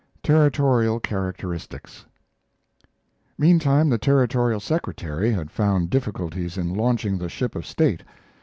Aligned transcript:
TERRITORIAL 0.23 0.99
CHARACTERISTICS 1.01 2.05
Meantime, 3.37 3.87
the 3.89 3.99
Territorial 3.99 4.59
secretary 4.59 5.31
had 5.31 5.51
found 5.51 5.91
difficulties 5.91 6.57
in 6.57 6.73
launching 6.73 7.19
the 7.19 7.29
ship 7.29 7.55
of 7.55 7.67
state. 7.67 8.01